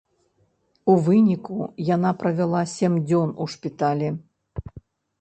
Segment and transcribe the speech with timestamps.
[0.93, 1.59] У выніку
[1.95, 4.15] яна правяла сем дзён у шпіталі.